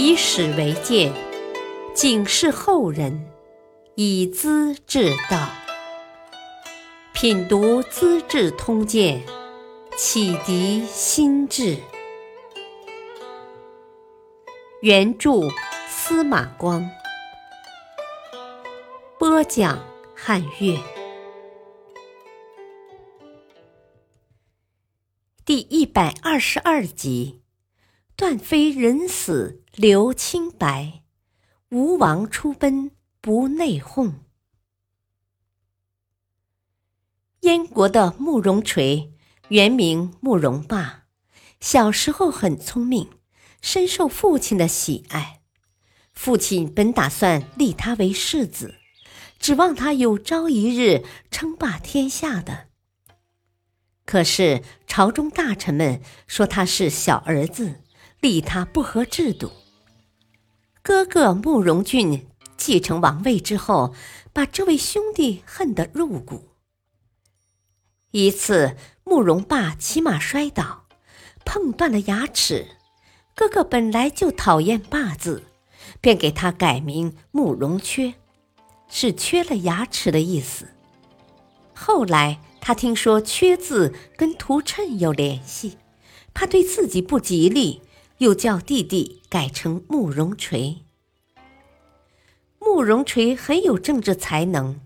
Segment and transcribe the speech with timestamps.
[0.00, 1.12] 以史为鉴，
[1.92, 3.28] 警示后人，
[3.96, 5.50] 以资治道。
[7.12, 9.20] 品读《资治通鉴》，
[9.96, 11.76] 启迪心智。
[14.82, 15.48] 原著
[15.88, 16.88] 司马光，
[19.18, 19.84] 播讲
[20.14, 20.78] 汉乐。
[25.44, 27.42] 第一百二十二集。
[28.18, 31.04] 断非人死留清白，
[31.70, 32.90] 吴王出奔
[33.20, 34.14] 不内讧。
[37.42, 39.12] 燕国的慕容垂，
[39.50, 41.04] 原名慕容霸，
[41.60, 43.08] 小时候很聪明，
[43.62, 45.42] 深受父亲的喜爱。
[46.12, 48.74] 父亲本打算立他为世子，
[49.38, 52.66] 指望他有朝一日称霸天下的。
[54.04, 57.84] 可是朝中大臣们说他是小儿子。
[58.20, 59.52] 立他不合制度。
[60.82, 63.94] 哥哥慕容俊继承王位之后，
[64.32, 66.48] 把这位兄弟恨得入骨。
[68.10, 70.86] 一次，慕容霸骑马摔倒，
[71.44, 72.66] 碰断了牙齿。
[73.34, 75.44] 哥哥本来就讨厌“霸”字，
[76.00, 78.14] 便给他改名慕容缺，
[78.88, 80.68] 是缺了牙齿的意思。
[81.74, 85.76] 后来他听说“缺”字跟屠谶有联系，
[86.34, 87.82] 怕对自己不吉利。
[88.18, 90.78] 又叫弟弟改成慕容垂。
[92.58, 94.80] 慕容垂很有政治才能，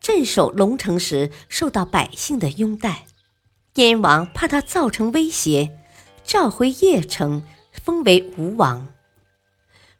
[0.00, 3.06] 镇守龙城时受到百姓的拥戴。
[3.74, 5.78] 燕王怕他造成威胁，
[6.24, 8.88] 召回邺城，封为吴王。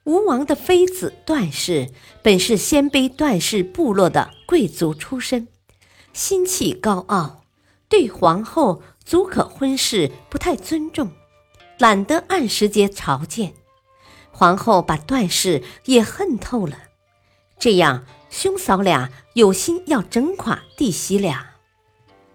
[0.04, 1.90] 吴王的妃子段氏
[2.22, 5.46] 本是鲜卑段氏部落的贵族出身，
[6.14, 7.44] 心气高傲，
[7.88, 11.12] 对皇后足可婚事不太尊重。
[11.78, 13.54] 懒得按时接朝见，
[14.32, 16.76] 皇后把段氏也恨透了。
[17.56, 21.46] 这样，兄嫂俩有心要整垮弟媳俩。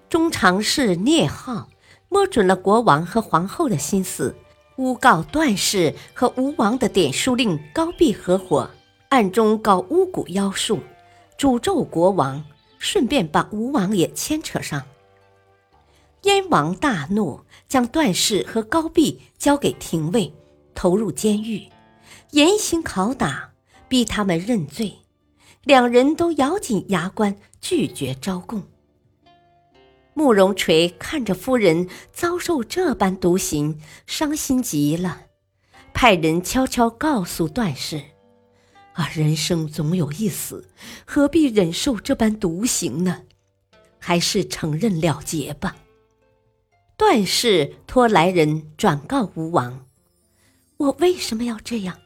[0.09, 1.67] 中常侍聂浩
[2.07, 4.35] 摸准了国王和皇后的心思，
[4.77, 8.69] 诬告段氏和吴王的典书令高弼合伙，
[9.09, 10.79] 暗中搞巫蛊妖术，
[11.37, 12.43] 诅咒国王，
[12.79, 14.83] 顺便把吴王也牵扯上。
[16.23, 20.33] 燕王大怒，将段氏和高弼交给廷尉，
[20.73, 21.67] 投入监狱，
[22.31, 23.51] 严刑拷打，
[23.89, 24.99] 逼他们认罪。
[25.63, 28.63] 两人都咬紧牙关，拒绝招供。
[30.13, 35.23] 慕容垂看着夫人遭受这般毒刑，伤心极了，
[35.93, 38.01] 派人悄悄告诉段氏
[38.93, 40.69] ：“啊，人生总有一死，
[41.05, 43.23] 何必忍受这般毒刑呢？
[43.99, 45.75] 还是承认了结吧。”
[46.95, 49.87] 段氏托来人转告吴王
[50.77, 51.97] ：“我为什么要这样？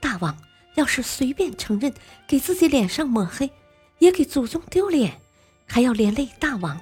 [0.00, 0.36] 大王
[0.74, 1.92] 要是随便承认，
[2.26, 3.50] 给自己脸上抹黑，
[3.98, 5.20] 也给祖宗丢脸，
[5.66, 6.80] 还要连累大王。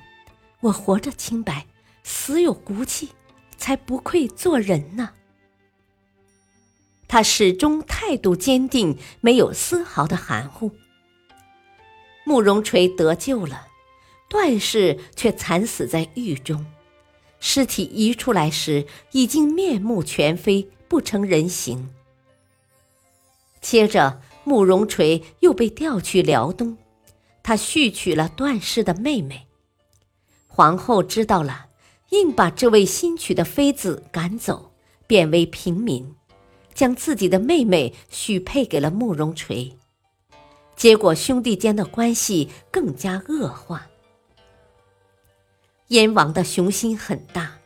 [0.61, 1.67] 我活着清白，
[2.05, 3.11] 死有骨气，
[3.57, 5.11] 才不愧做人呢。”
[7.09, 10.71] 他始终态度坚定，没有丝毫的含糊。
[12.25, 13.67] 慕容垂得救了，
[14.29, 16.65] 段氏却惨死在狱中。
[17.41, 21.89] 尸体移出来时，已经面目全非，不成人形。
[23.61, 26.77] 接着，慕容垂又被调去辽东，
[27.43, 29.47] 他续娶了段氏的妹妹。
[30.47, 31.67] 皇后知道了，
[32.11, 34.73] 硬把这位新娶的妃子赶走，
[35.07, 36.15] 贬为平民，
[36.75, 39.77] 将自己的妹妹许配给了慕容垂。
[40.77, 43.90] 结果，兄弟间的关系更加恶化。
[45.91, 47.59] 燕王的雄心很大，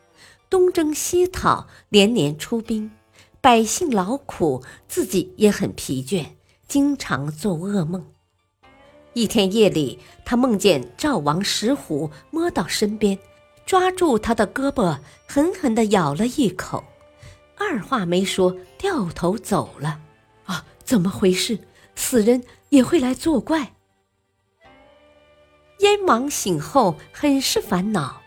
[0.49, 2.89] 东征西讨，连年出兵，
[3.39, 6.25] 百姓劳苦，自己也很疲倦，
[6.67, 8.03] 经常做噩梦。
[9.13, 13.19] 一天夜里，他梦见赵王石虎摸到身边，
[13.63, 14.97] 抓住他的胳膊，
[15.27, 16.83] 狠狠地咬了一口，
[17.55, 19.99] 二话没说，掉头走了。
[20.45, 21.59] 啊，怎么回事？
[21.95, 23.74] 死人也会来作怪？
[25.85, 28.23] 燕王醒后很是烦恼，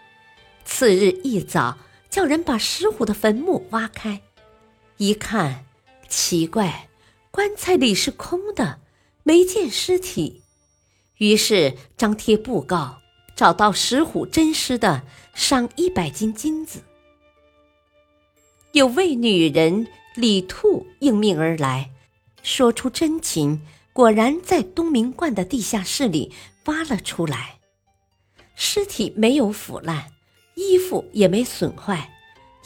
[0.65, 1.77] 次日一早
[2.09, 4.23] 叫人把石虎的坟墓挖开，
[4.97, 5.65] 一看，
[6.09, 6.89] 奇怪，
[7.33, 8.79] 棺材里是空的，
[9.25, 10.43] 没见尸体。
[11.17, 13.01] 于是张贴布告，
[13.35, 15.03] 找到石虎真尸的，
[15.35, 16.85] 赏一百斤金子。
[18.71, 21.91] 有位女人李兔应命而来，
[22.45, 23.63] 说出真情，
[23.93, 26.33] 果然在东明观的地下室里
[26.69, 27.59] 挖了出来。
[28.55, 30.13] 尸体没有腐烂，
[30.55, 32.11] 衣服也没损坏，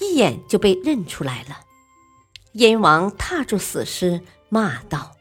[0.01, 1.61] 一眼就被认出来了。
[2.53, 5.17] 燕王踏住死尸，骂道：“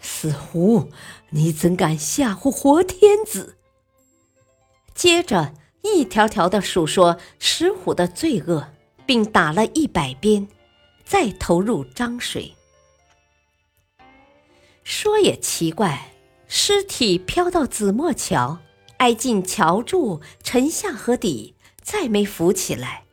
[0.00, 0.90] 死狐，
[1.30, 3.58] 你怎敢吓唬活天子？”
[4.94, 8.72] 接着一条条的数说石虎的罪恶，
[9.06, 10.48] 并打了一百鞭，
[11.04, 12.54] 再投入漳水。
[14.84, 16.09] 说也奇怪，
[16.52, 18.58] 尸体飘到子墨桥，
[18.96, 23.04] 挨近桥柱，沉下河底，再没浮起来。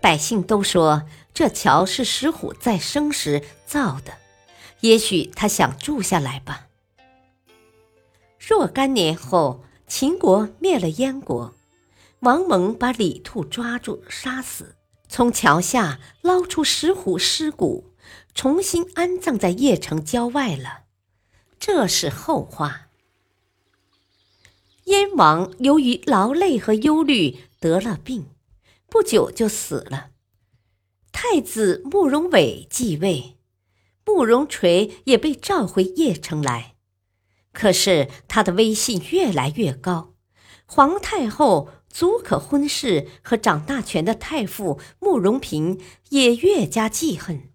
[0.00, 1.02] 百姓都说
[1.34, 4.12] 这桥是石虎在生时造的，
[4.78, 6.68] 也许他想住下来吧。
[8.38, 11.52] 若干年后，秦国灭了燕国，
[12.20, 14.76] 王蒙把李兔抓住杀死，
[15.08, 17.90] 从桥下捞出石虎尸骨，
[18.36, 20.84] 重新安葬在邺城郊外了。
[21.58, 22.88] 这是后话。
[24.84, 28.30] 燕王由于劳累和忧虑得了病。
[28.90, 30.12] 不久就死了，
[31.12, 33.36] 太子慕容伟继位，
[34.06, 36.76] 慕容垂也被召回邺城来。
[37.52, 40.14] 可是他的威信越来越高，
[40.64, 45.78] 皇太后足可婚氏和掌大权的太傅慕容平
[46.08, 47.50] 也越加记恨。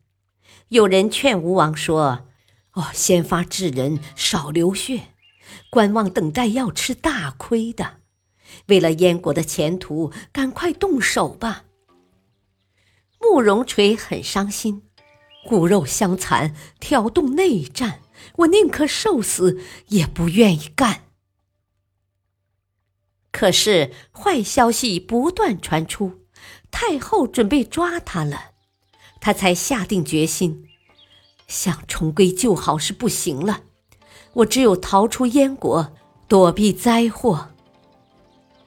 [0.67, 2.27] 有人劝吴王说
[2.73, 5.13] ：“哦，先发制人，少流血，
[5.69, 8.01] 观望等待要吃大亏的。”
[8.67, 11.65] 为了燕国的前途，赶快动手吧！
[13.19, 14.83] 慕容垂很伤心，
[15.47, 18.01] 骨肉相残，挑动内战，
[18.37, 21.05] 我宁可受死，也不愿意干。
[23.31, 26.27] 可是坏消息不断传出，
[26.69, 28.51] 太后准备抓他了，
[29.19, 30.69] 他才下定决心，
[31.47, 33.61] 想重归旧好是不行了，
[34.33, 35.93] 我只有逃出燕国，
[36.27, 37.49] 躲避灾祸。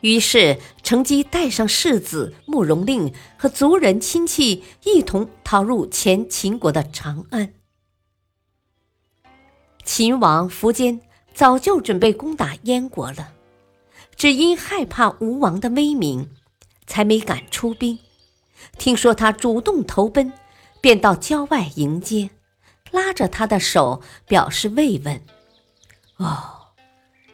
[0.02, 7.54] 于是，乘机带上世子慕容令和族人亲戚一同逃入前秦国的长安。
[9.84, 11.00] 秦王苻坚
[11.34, 13.32] 早就准备攻打燕国了，
[14.14, 16.30] 只因害怕吴王的威名，
[16.86, 17.98] 才没敢出兵。
[18.78, 20.32] 听说他主动投奔，
[20.80, 22.30] 便到郊外迎接，
[22.90, 25.22] 拉着他的手表示慰问
[26.18, 26.72] ：“哦，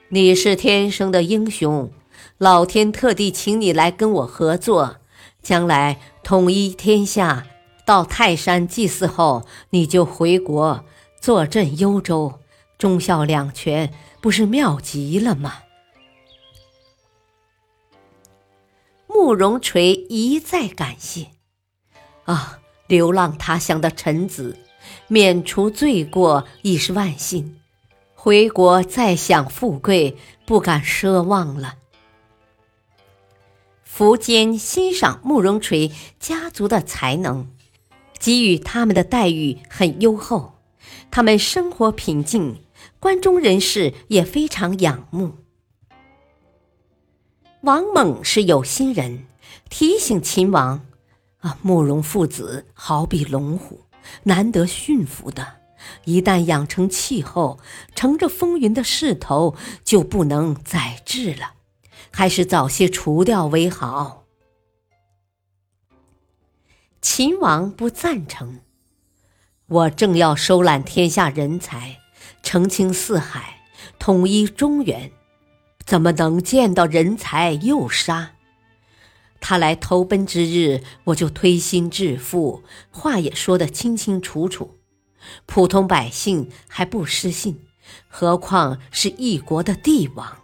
[0.08, 1.92] 你是天生的英雄。”
[2.38, 4.96] 老天特地请你来跟我合作，
[5.42, 7.46] 将来统一天下。
[7.84, 10.84] 到泰山祭祀后，你就回国
[11.20, 12.40] 坐镇幽州，
[12.78, 15.62] 忠孝两全，不是妙极了吗？
[19.06, 21.28] 慕容垂一再感谢。
[22.24, 24.58] 啊，流浪他乡的臣子，
[25.12, 27.60] 免除罪过已是万幸。
[28.14, 30.16] 回国再享富贵，
[30.46, 31.74] 不敢奢望了。
[33.86, 37.46] 苻坚欣赏慕容垂家族的才能，
[38.18, 40.54] 给予他们的待遇很优厚，
[41.10, 42.62] 他们生活平静，
[42.98, 45.32] 关中人士也非常仰慕。
[47.60, 49.26] 王猛是有心人，
[49.68, 50.86] 提醒秦王
[51.40, 53.82] ：“啊，慕容父子好比龙虎，
[54.24, 55.60] 难得驯服的，
[56.04, 57.58] 一旦养成气候，
[57.94, 61.54] 乘着风云的势头，就不能再治了。”
[62.14, 64.24] 还是早些除掉为好。
[67.00, 68.60] 秦王不赞成。
[69.66, 72.00] 我正要收揽天下人才，
[72.42, 73.62] 澄清四海，
[73.98, 75.10] 统一中原，
[75.86, 78.32] 怎么能见到人才又杀？
[79.42, 84.78] 他来投奔之日，我就推心置腹，话也说得清清楚楚。
[85.46, 87.60] 普通百姓还不失信，
[88.08, 90.38] 何况是一国的帝王？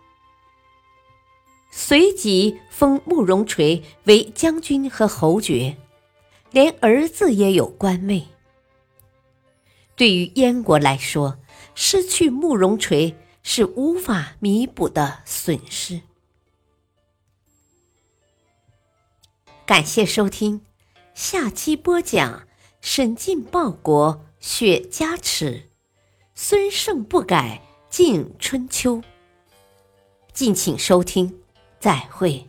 [1.70, 5.76] 随即封慕容垂为将军和侯爵，
[6.50, 8.26] 连儿子也有官位。
[9.94, 11.38] 对于燕国来说，
[11.76, 13.14] 失去慕容垂
[13.44, 16.00] 是无法弥补的损失。
[19.68, 20.62] 感谢收听，
[21.12, 22.48] 下期播讲
[22.80, 25.68] 沈进报国，雪家耻，
[26.34, 27.60] 孙胜不改，
[27.90, 29.02] 晋春秋。
[30.32, 31.40] 敬请收听。
[31.78, 32.48] 再会。